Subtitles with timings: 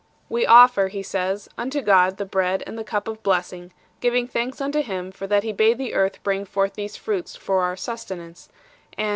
[0.35, 4.59] "We offer," he says," unto God the bread and the cup of blessing, giving thanks
[4.59, 8.49] unto Him for that He bade the earth bring forth these fruits for our sustenance;
[8.97, 9.09] and...